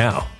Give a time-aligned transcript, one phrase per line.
[0.00, 0.39] now.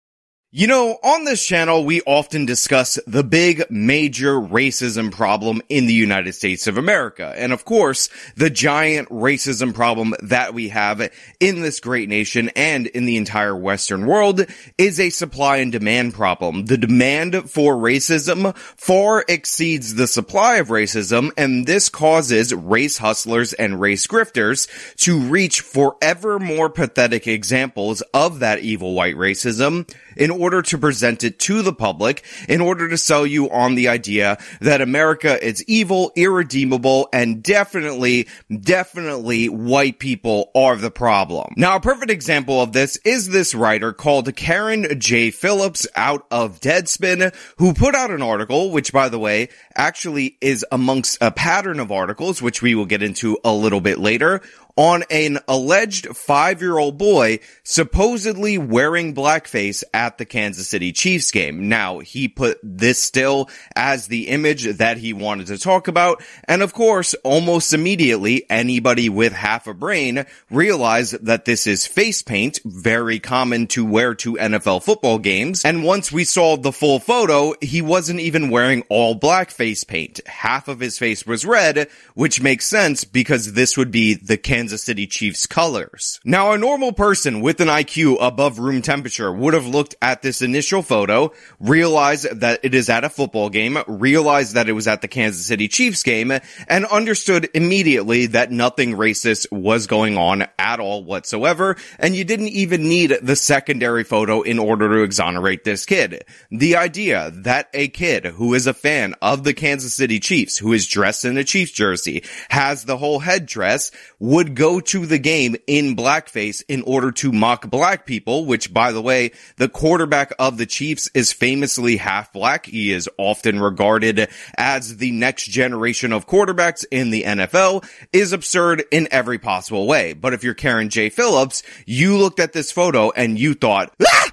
[0.53, 5.93] You know, on this channel, we often discuss the big major racism problem in the
[5.93, 7.33] United States of America.
[7.37, 11.09] And of course, the giant racism problem that we have
[11.39, 14.45] in this great nation and in the entire Western world
[14.77, 16.65] is a supply and demand problem.
[16.65, 23.53] The demand for racism far exceeds the supply of racism, and this causes race hustlers
[23.53, 24.67] and race grifters
[24.97, 30.77] to reach for ever more pathetic examples of that evil white racism in order to
[30.77, 35.43] present it to the public, in order to sell you on the idea that America
[35.43, 41.53] is evil, irredeemable, and definitely, definitely white people are the problem.
[41.57, 45.31] Now, a perfect example of this is this writer called Carron J.
[45.31, 50.65] Phillips out of Deadspin, who put out an article, which by the way, actually is
[50.71, 54.41] amongst a pattern of articles, which we will get into a little bit later,
[54.75, 61.31] on an alleged five year old boy supposedly wearing blackface at the Kansas City Chiefs
[61.31, 61.69] game.
[61.69, 66.23] Now, he put this still as the image that he wanted to talk about.
[66.45, 72.21] And of course, almost immediately, anybody with half a brain realized that this is face
[72.21, 75.65] paint, very common to wear to NFL football games.
[75.65, 80.19] And once we saw the full photo, he wasn't even wearing all black face paint.
[80.27, 84.83] Half of his face was red, which makes sense because this would be the Kansas
[84.83, 86.19] City Chiefs colors.
[86.25, 90.41] Now, a normal person with an IQ above room temperature would have looked at this
[90.41, 91.31] initial photo,
[91.61, 95.45] realized that it is at a football game, realized that it was at the Kansas
[95.45, 96.33] City Chiefs game,
[96.67, 102.49] and understood immediately that nothing racist was going on at all whatsoever, and you didn't
[102.49, 106.25] even need the secondary photo in order to exonerate this kid.
[106.49, 110.73] The idea that a kid who is a fan of the Kansas City Chiefs, who
[110.73, 115.55] is dressed in a Chiefs jersey, has the whole headdress, would go to the game
[115.67, 120.57] in blackface in order to mock black people, which by the way, the quarterback of
[120.57, 122.65] the Chiefs is famously half black.
[122.65, 128.83] He is often regarded as the next generation of quarterbacks in the NFL is absurd
[128.91, 130.13] in every possible way.
[130.13, 131.09] But if you're Carron J.
[131.09, 133.93] Phillips, you looked at this photo and you thought!
[134.05, 134.30] Ah!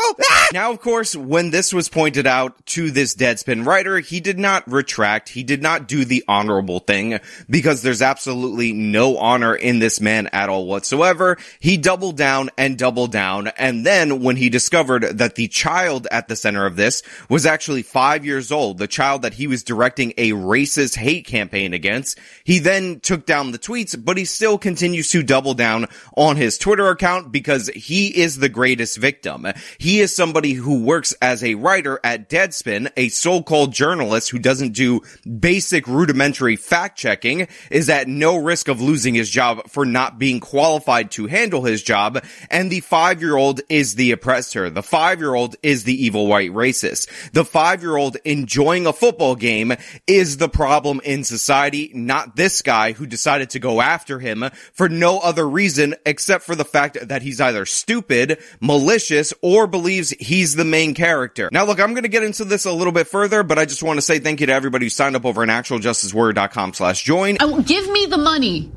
[0.00, 0.24] People!
[0.28, 0.48] Ah!
[0.52, 4.68] Now, of course, when this was pointed out to this Deadspin writer, he did not
[4.70, 5.28] retract.
[5.28, 10.26] He did not do the honorable thing because there's absolutely no honor in this man
[10.32, 11.38] at all whatsoever.
[11.60, 13.48] He doubled down and doubled down.
[13.58, 17.82] And then when he discovered that the child at the center of this was actually
[17.82, 22.58] five years old, the child that he was directing a racist hate campaign against, he
[22.58, 25.86] then took down the tweets, but he still continues to double down
[26.16, 29.46] on his Twitter account because he is the greatest victim.
[29.78, 34.72] He is somebody who works as a writer at Deadspin, a so-called journalist who doesn't
[34.72, 35.00] do
[35.40, 40.38] basic rudimentary fact checking, is at no risk of losing his job for not being
[40.38, 44.70] qualified to handle his job, and the five-year-old is the oppressor.
[44.70, 47.32] The five-year-old is the evil white racist.
[47.32, 49.72] The five-year-old enjoying a football game
[50.06, 54.44] is the problem in society, not this guy who decided to go after him
[54.74, 60.10] for no other reason except for the fact that he's either stupid, malicious, or believes
[60.10, 61.48] he's the main character.
[61.52, 63.98] Now look, I'm gonna get into this a little bit further, but I just want
[63.98, 67.36] to say thank you to everybody who signed up over at actualjusticewarrior.com slash join.
[67.40, 68.70] I, give me the money.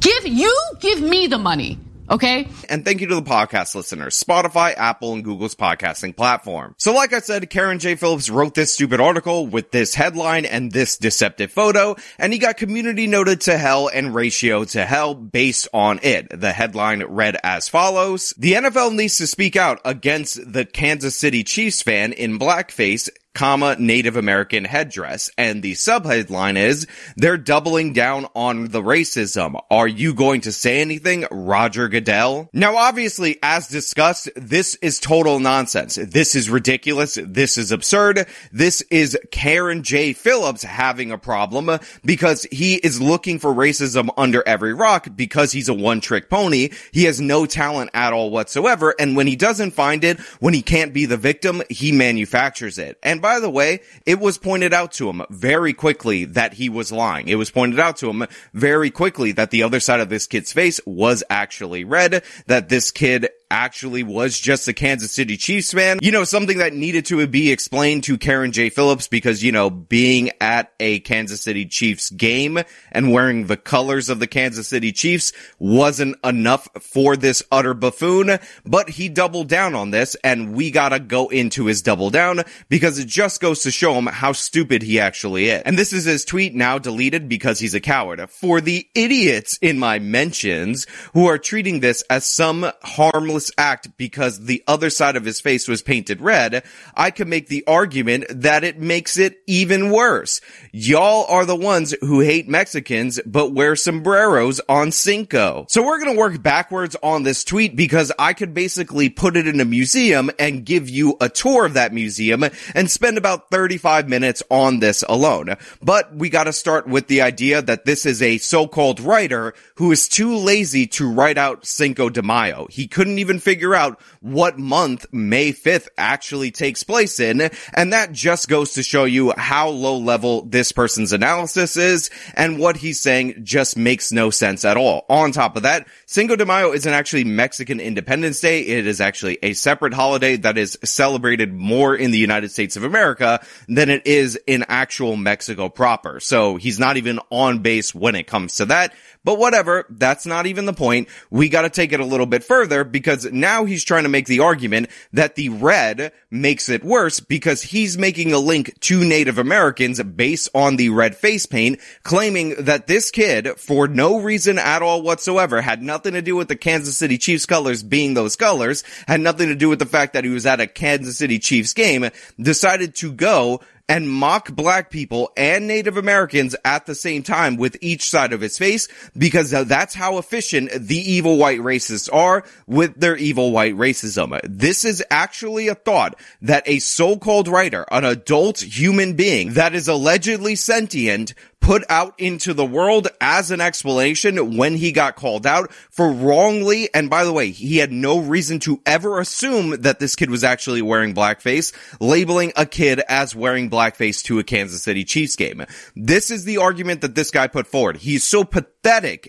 [0.00, 1.78] Give, you give me the money.
[2.08, 2.48] Okay.
[2.68, 6.74] And thank you to the podcast listeners, Spotify, Apple, and Google's podcasting platform.
[6.78, 7.96] So like I said, Carron J.
[7.96, 12.56] Phillips wrote this stupid article with this headline and this deceptive photo, and he got
[12.56, 16.28] community noted to hell and ratio to hell based on it.
[16.38, 18.32] The headline read as follows.
[18.38, 23.76] The NFL needs to speak out against the Kansas City Chiefs fan in blackface comma,
[23.78, 25.30] Native American headdress.
[25.36, 29.60] And the subheadline is, they're doubling down on the racism.
[29.70, 32.48] Are you going to say anything, Roger Goodell?
[32.54, 35.96] Now, obviously, as discussed, this is total nonsense.
[35.96, 37.18] This is ridiculous.
[37.22, 38.26] This is absurd.
[38.52, 40.14] This is Carron J.
[40.14, 45.68] Phillips having a problem because he is looking for racism under every rock because he's
[45.68, 46.70] a one trick pony.
[46.90, 48.94] He has no talent at all whatsoever.
[48.98, 52.98] And when he doesn't find it, when he can't be the victim, he manufactures it.
[53.02, 56.92] And by the way, it was pointed out to him very quickly that he was
[56.92, 57.26] lying.
[57.26, 60.52] It was pointed out to him very quickly that the other side of this kid's
[60.52, 65.98] face was actually red, that this kid actually was just a Kansas City Chiefs fan.
[66.02, 68.70] You know, something that needed to be explained to Carron J.
[68.70, 72.58] Phillips because, you know, being at a Kansas City Chiefs game
[72.92, 78.38] and wearing the colors of the Kansas City Chiefs wasn't enough for this utter buffoon,
[78.64, 82.98] but he doubled down on this and we gotta go into his double down because
[82.98, 85.62] it just goes to show him how stupid he actually is.
[85.64, 88.28] And this is his tweet now deleted because he's a coward.
[88.30, 94.46] For the idiots in my mentions who are treating this as some harmless act because
[94.46, 96.64] the other side of his face was painted red,
[96.94, 100.40] I could make the argument that it makes it even worse.
[100.72, 105.66] Y'all are the ones who hate Mexicans but wear sombreros on Cinco.
[105.68, 109.60] So we're gonna work backwards on this tweet because I could basically put it in
[109.60, 114.42] a museum and give you a tour of that museum and spend about 35 minutes
[114.50, 115.56] on this alone.
[115.82, 120.08] But we gotta start with the idea that this is a so-called writer who is
[120.08, 122.66] too lazy to write out Cinco de Mayo.
[122.70, 128.12] He couldn't even figure out what month May 5th actually takes place in, and that
[128.12, 133.00] just goes to show you how low level this person's analysis is, and what he's
[133.00, 135.04] saying just makes no sense at all.
[135.08, 138.60] On top of that, Cinco de Mayo isn't actually Mexican Independence Day.
[138.62, 142.84] It is actually a separate holiday that is celebrated more in the United States of
[142.84, 146.20] America than it is in actual Mexico proper.
[146.20, 148.94] So he's not even on base when it comes to that.
[149.26, 151.08] But whatever, that's not even the point.
[151.30, 154.38] We gotta take it a little bit further because now he's trying to make the
[154.38, 160.00] argument that the red makes it worse because he's making a link to Native Americans
[160.00, 165.02] based on the red face paint, claiming that this kid, for no reason at all
[165.02, 169.20] whatsoever, had nothing to do with the Kansas City Chiefs colors being those colors, had
[169.20, 172.08] nothing to do with the fact that he was at a Kansas City Chiefs game,
[172.40, 177.76] decided to go and mock black people and Native Americans at the same time with
[177.80, 182.98] each side of his face because that's how efficient the evil white racists are with
[182.98, 184.38] their evil white racism.
[184.42, 189.88] This is actually a thought that a so-called writer, an adult human being that is
[189.88, 191.34] allegedly sentient
[191.66, 196.88] put out into the world as an explanation when he got called out for wrongly.
[196.94, 200.44] And by the way, he had no reason to ever assume that this kid was
[200.44, 205.66] actually wearing blackface, labeling a kid as wearing blackface to a Kansas City Chiefs game.
[205.96, 207.96] This is the argument that this guy put forward.
[207.96, 208.75] He's so pathetic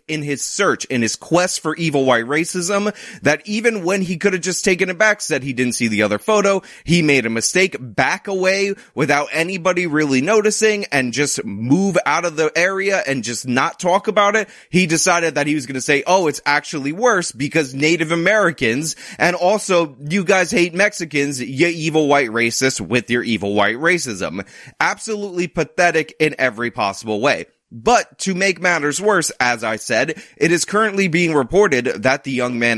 [0.07, 4.33] in his search, in his quest for evil white racism, that even when he could
[4.33, 7.29] have just taken it back, said he didn't see the other photo, he made a
[7.29, 13.23] mistake, back away without anybody really noticing and just move out of the area and
[13.23, 16.41] just not talk about it, he decided that he was going to say, oh, it's
[16.45, 22.79] actually worse because Native Americans and also you guys hate Mexicans, you evil white racists
[22.79, 24.47] with your evil white racism.
[24.79, 27.47] Absolutely pathetic in every possible way.
[27.71, 32.31] But to make matters worse, as I said, it is currently being reported that the
[32.31, 32.77] young man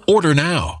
[0.11, 0.80] Order now.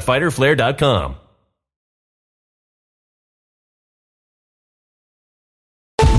[0.00, 1.27] www.fighterflare.com.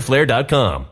[0.00, 0.86] fighterflare.com.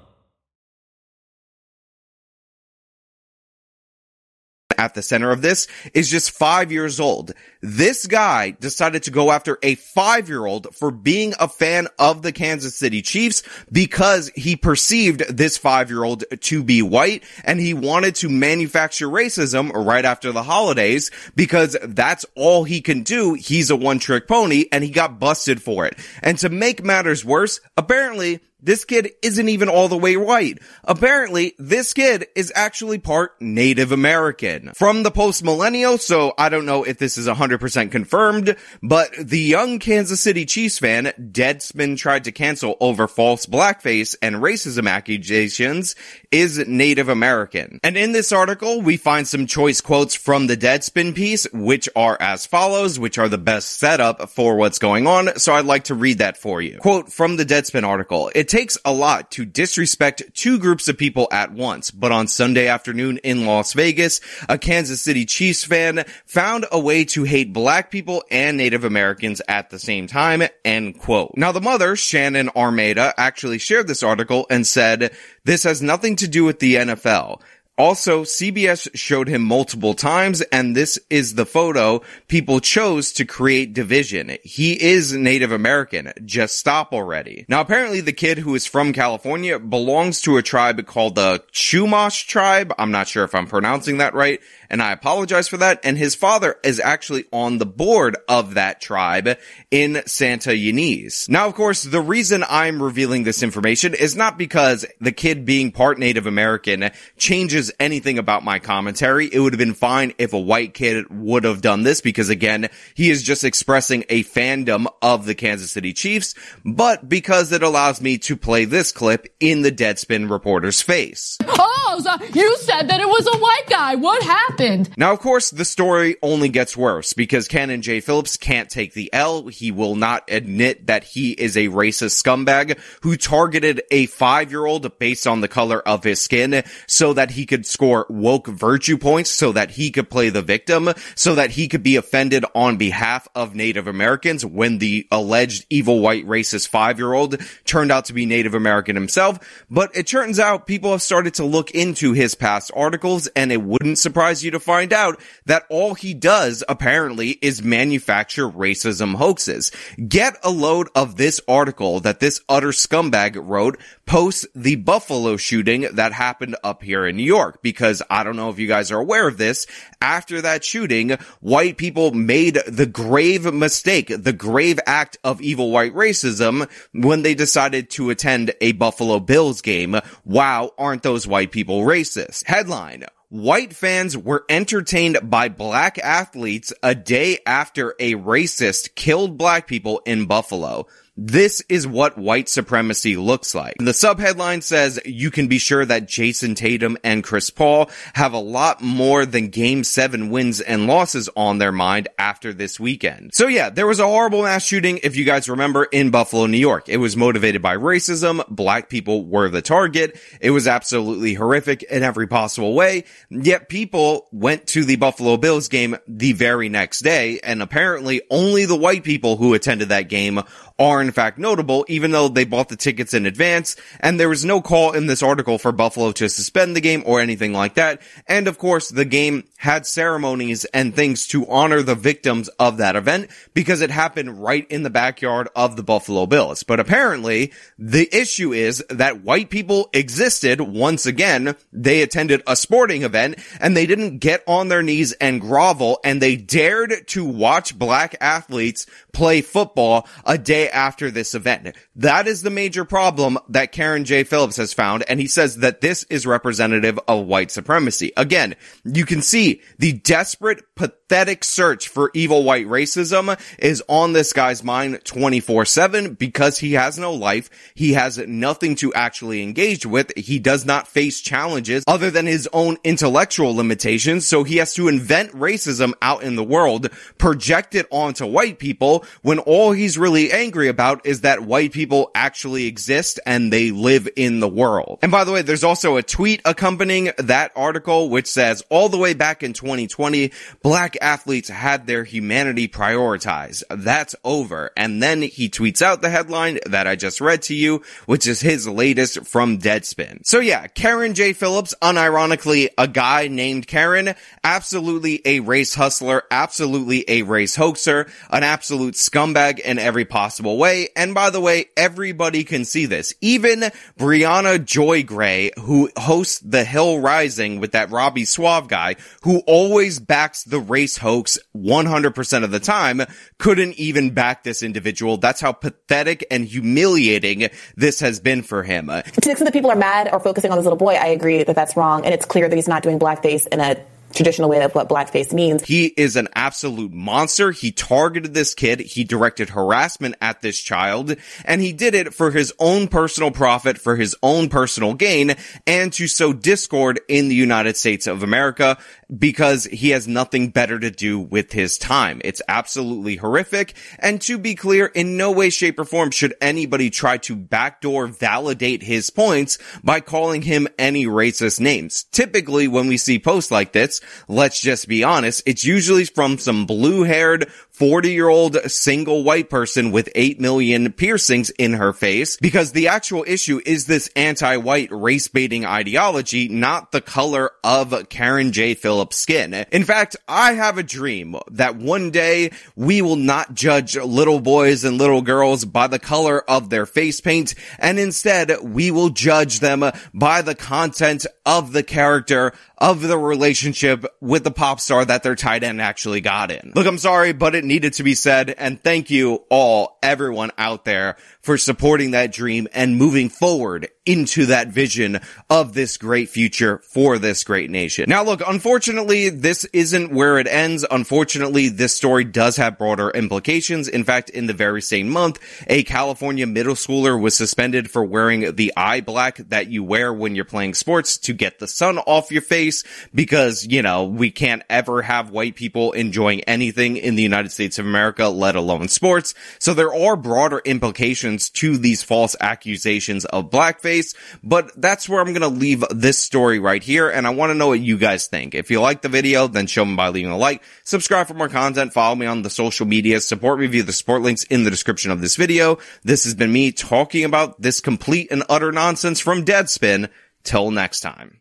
[4.78, 7.32] at the center of this is just five years old.
[7.68, 12.23] This guy decided to go after a five year old for being a fan of
[12.23, 13.42] the Kansas City Chiefs
[13.73, 19.08] because he perceived this five year old to be white and he wanted to manufacture
[19.08, 23.35] racism right after the holidays because that's all he can do.
[23.35, 25.99] He's a one trick pony and he got busted for it.
[26.23, 30.58] And to make matters worse, apparently this kid isn't even all the way white.
[30.82, 34.73] Apparently, this kid is actually part Native American.
[34.75, 39.78] From the post-millennial, so I don't know if this is 100% confirmed, but the young
[39.78, 45.94] Kansas City Chiefs fan, Deadspin tried to cancel over false blackface and racism accusations,
[46.30, 47.80] is Native American.
[47.82, 52.16] And in this article, we find some choice quotes from the Deadspin piece, which are
[52.20, 55.94] as follows, which are the best setup for what's going on, so I'd like to
[55.94, 56.78] read that for you.
[56.78, 61.28] Quote from the Deadspin article, it takes a lot to disrespect two groups of people
[61.30, 66.66] at once, but on Sunday afternoon in Las Vegas, a Kansas City Chiefs fan found
[66.70, 71.33] a way to hate black people and Native Americans at the same time, end quote.
[71.37, 75.14] Now the mother, Shannon Armenta, actually shared this article and said,
[75.45, 77.43] this has nothing to do with the NFL.
[77.78, 83.75] Also, CBS showed him multiple times, and this is the photo people chose to create
[83.75, 84.38] division.
[84.42, 86.10] He is Native American.
[86.25, 87.45] Just stop already.
[87.49, 92.26] Now, apparently the kid who is from California belongs to a tribe called the Chumash
[92.26, 92.73] tribe.
[92.78, 95.80] I'm not sure if I'm pronouncing that right, and I apologize for that.
[95.84, 99.39] And his father is actually on the board of that tribe
[99.71, 101.28] in Santa Ynez.
[101.28, 105.73] Now, of course, the reason I'm revealing this information is not because the kid being
[105.73, 109.26] part Native American changes anything about my commentary.
[109.26, 112.69] It would have been fine if a white kid would have done this because again,
[112.95, 118.00] he is just expressing a fandom of the Kansas City Chiefs, but because it allows
[118.00, 121.39] me to play this clip in the Deadspin reporter's face.
[121.47, 121.76] Oh,
[122.07, 123.95] uh, so you said that it was a white guy.
[123.95, 124.91] What happened?
[124.97, 128.00] Now, of course, the story only gets worse because Carron J.
[128.00, 129.47] Phillips can't take the L.
[129.47, 134.67] He will not admit that he is a racist scumbag who targeted a five year
[134.67, 138.99] old based on the color of his skin so that he could score woke virtue
[138.99, 142.76] points so that he could play the victim, so that he could be offended on
[142.76, 148.06] behalf of Native Americans when the alleged evil white racist five year old turned out
[148.06, 149.38] to be Native American himself.
[149.71, 153.62] But it turns out people have started to look into his past articles and it
[153.62, 159.71] wouldn't surprise you to find out that all he does apparently is manufacture racism hoaxes.
[160.08, 165.82] Get a load of this article that this utter scumbag wrote post the Buffalo shooting
[165.92, 169.00] that happened up here in New York because I don't know if you guys are
[169.00, 169.67] aware of this.
[170.00, 175.95] After that shooting, white people made the grave mistake, the grave act of evil white
[175.95, 179.97] racism when they decided to attend a Buffalo Bills game.
[180.25, 182.45] Wow, aren't those white people racist?
[182.47, 183.04] Headline.
[183.28, 190.00] White fans were entertained by black athletes a day after a racist killed black people
[190.06, 190.87] in Buffalo.
[191.19, 193.76] This is what white supremacy looks like.
[193.79, 198.39] The subheadline says you can be sure that Jayson Tatum and Chris Paul have a
[198.39, 203.31] lot more than game seven wins and losses on their mind after this weekend.
[203.33, 206.59] So yeah, there was a horrible mass shooting, if you guys remember, in Buffalo, New
[206.59, 206.89] York.
[206.91, 208.47] It was motivated by racism.
[208.49, 210.21] Black people were the target.
[210.43, 213.05] It was absolutely horrific in every possible way.
[213.31, 218.67] Yet people went to the Buffalo Bills game the very next day, and apparently only
[218.67, 220.43] the white people who attended that game
[220.78, 224.45] are in fact notable, even though they bought the tickets in advance, and there was
[224.45, 228.00] no call in this article for Buffalo to suspend the game or anything like that.
[228.26, 232.97] And of course, the game had ceremonies and things to honor the victims of that
[232.97, 236.62] event because it happened right in the backyard of the Buffalo Bills.
[236.62, 241.56] But apparently, the issue is that white people existed once again.
[241.73, 246.21] They attended a sporting event and they didn't get on their knees and grovel and
[246.21, 251.76] they dared to watch black athletes play football a day after this event.
[251.95, 254.25] That is the major problem that Carron J.
[254.25, 255.05] Phillips has found.
[255.09, 258.13] And he says that this is representative of white supremacy.
[258.17, 261.05] Again, you can see the desperate, pathetic
[261.42, 267.12] search for evil white racism is on this guy's mind 24-7 because he has no
[267.12, 267.49] life.
[267.75, 270.12] He has nothing to actually engage with.
[270.16, 274.26] He does not face challenges other than his own intellectual limitations.
[274.26, 279.04] So he has to invent racism out in the world, project it onto white people
[279.23, 284.08] when all he's really angry about is that white people actually exist and they live
[284.16, 284.99] in the world.
[285.02, 288.99] And by the way, there's also a tweet accompanying that article which says all the
[288.99, 293.63] way back in 2020, black athletes had their humanity prioritized.
[293.71, 294.71] That's over.
[294.76, 298.41] And then he tweets out the headline that I just read to you, which is
[298.41, 300.26] his latest from Deadspin.
[300.26, 301.32] So yeah, Carron J.
[301.32, 308.43] Phillips, unironically a guy named Karen, absolutely a race hustler, absolutely a race hoaxer, an
[308.43, 310.89] absolute scumbag in every possible way.
[310.97, 313.15] And by the way, everybody can see this.
[313.21, 313.61] Even
[313.99, 319.99] Brianna Joy Gray, who hosts The Hill Rising with that Robbie Soave guy, who always
[319.99, 323.02] backs the race hoax 100% of the time,
[323.38, 325.16] couldn't even back this individual.
[325.16, 328.86] That's how pathetic and humiliating this has been for him.
[328.86, 331.42] To the extent that people are mad or focusing on this little boy, I agree
[331.42, 332.04] that that's wrong.
[332.04, 333.76] And it's clear that he's not doing blackface in a
[334.12, 335.62] traditional way of what blackface means.
[335.64, 337.52] He is an absolute monster.
[337.52, 338.80] He targeted this kid.
[338.80, 343.78] He directed harassment at this child and he did it for his own personal profit,
[343.78, 345.34] for his own personal gain
[345.66, 348.78] and to sow discord in the United States of America
[349.14, 352.21] because he has nothing better to do with his time.
[352.25, 353.75] It's absolutely horrific.
[353.99, 358.08] And to be clear, in no way, shape or form should anybody try to backdoor
[358.08, 362.04] validate his points by calling him any racist names.
[362.04, 366.66] Typically when we see posts like this, let's just be honest, it's usually from some
[366.66, 372.39] blue haired 40 year old single white person with 8 million piercings in her face
[372.39, 378.52] because the actual issue is this anti-white race baiting ideology, not the color of Carron
[378.52, 378.73] J.
[378.73, 379.52] Phillips skin.
[379.73, 384.84] In fact, I have a dream that one day we will not judge little boys
[384.84, 389.60] and little girls by the color of their face paint and instead we will judge
[389.60, 389.84] them
[390.15, 395.34] by the content of the character of the relationship with the pop star that their
[395.34, 396.73] tight end actually got in.
[396.75, 398.54] Look, I'm sorry, but it needed to be said.
[398.56, 404.47] And thank you all, everyone out there for supporting that dream and moving forward into
[404.47, 408.08] that vision of this great future for this great nation.
[408.08, 410.86] Now look, unfortunately, this isn't where it ends.
[410.90, 413.88] Unfortunately, this story does have broader implications.
[413.88, 418.54] In fact, in the very same month, a California middle schooler was suspended for wearing
[418.54, 422.30] the eye black that you wear when you're playing sports to get the sun off
[422.30, 427.23] your face because, you know, we can't ever have white people enjoying anything in the
[427.23, 429.34] United States of America, let alone sports.
[429.58, 433.96] So there are broader implications to these false accusations of blackface,
[434.43, 437.09] but that's where I'm going to leave this story right here.
[437.09, 438.54] And I want to know what you guys think.
[438.54, 441.49] If you like the video, then show me by leaving a like, subscribe for more
[441.49, 444.71] content, follow me on the social media, support me via the support links in the
[444.71, 445.78] description of this video.
[446.02, 450.11] This has been me talking about this complete and utter nonsense from Deadspin.
[450.47, 451.41] Till next time.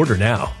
[0.01, 0.60] Order now.